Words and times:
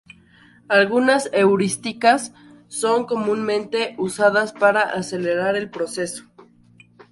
Algunas 0.67 1.29
heurísticas 1.31 2.33
son 2.69 3.05
comúnmente 3.05 3.93
usadas 3.99 4.51
para 4.51 4.81
acelerar 4.81 5.55
el 5.55 5.69
proceso. 5.69 6.23